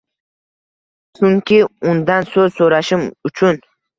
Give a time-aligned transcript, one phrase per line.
[1.19, 1.59] Сhunki
[1.91, 3.63] Undan so‘z so‘rashim uchun.